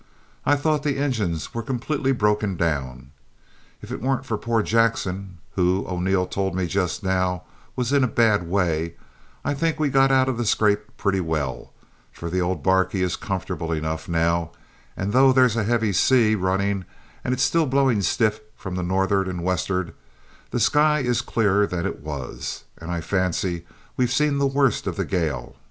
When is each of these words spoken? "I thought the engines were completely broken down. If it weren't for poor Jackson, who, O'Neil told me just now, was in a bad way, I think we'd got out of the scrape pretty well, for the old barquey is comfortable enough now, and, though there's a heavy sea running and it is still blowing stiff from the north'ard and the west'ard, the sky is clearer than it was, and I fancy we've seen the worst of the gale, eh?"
"I 0.47 0.55
thought 0.55 0.81
the 0.81 0.97
engines 0.97 1.53
were 1.53 1.61
completely 1.61 2.11
broken 2.11 2.57
down. 2.57 3.11
If 3.83 3.91
it 3.91 4.01
weren't 4.01 4.25
for 4.25 4.35
poor 4.35 4.63
Jackson, 4.63 5.37
who, 5.53 5.85
O'Neil 5.87 6.25
told 6.25 6.55
me 6.55 6.65
just 6.65 7.03
now, 7.03 7.43
was 7.75 7.93
in 7.93 8.03
a 8.03 8.07
bad 8.07 8.47
way, 8.49 8.95
I 9.45 9.53
think 9.53 9.79
we'd 9.79 9.93
got 9.93 10.11
out 10.11 10.27
of 10.27 10.39
the 10.39 10.45
scrape 10.47 10.97
pretty 10.97 11.19
well, 11.21 11.71
for 12.11 12.31
the 12.31 12.41
old 12.41 12.63
barquey 12.63 13.03
is 13.03 13.15
comfortable 13.15 13.71
enough 13.71 14.09
now, 14.09 14.53
and, 14.97 15.13
though 15.13 15.31
there's 15.31 15.55
a 15.55 15.65
heavy 15.65 15.93
sea 15.93 16.33
running 16.33 16.83
and 17.23 17.31
it 17.35 17.39
is 17.39 17.43
still 17.43 17.67
blowing 17.67 18.01
stiff 18.01 18.39
from 18.55 18.73
the 18.73 18.81
north'ard 18.81 19.27
and 19.27 19.37
the 19.37 19.43
west'ard, 19.43 19.93
the 20.49 20.59
sky 20.59 21.01
is 21.01 21.21
clearer 21.21 21.67
than 21.67 21.85
it 21.85 21.99
was, 22.01 22.63
and 22.79 22.89
I 22.89 23.01
fancy 23.01 23.67
we've 23.97 24.11
seen 24.11 24.39
the 24.39 24.47
worst 24.47 24.87
of 24.87 24.95
the 24.95 25.05
gale, 25.05 25.51
eh?" 25.53 25.57